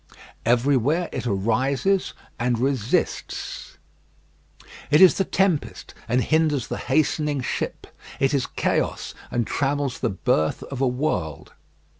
Everywhere 0.47 1.09
it 1.11 1.27
arises 1.27 2.13
and 2.39 2.57
resists. 2.57 3.77
It 4.89 4.99
is 4.99 5.13
the 5.19 5.23
tempest, 5.23 5.93
and 6.09 6.23
hinders 6.23 6.69
the 6.69 6.79
hastening 6.79 7.41
ship; 7.41 7.85
it 8.19 8.33
is 8.33 8.47
chaos, 8.47 9.13
and 9.29 9.45
trammels 9.45 9.99
the 9.99 10.09
birth 10.09 10.63
of 10.63 10.81
a 10.81 10.87
world. 10.87 11.53